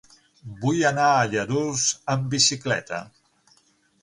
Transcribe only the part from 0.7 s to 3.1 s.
anar a Lladurs amb bicicleta.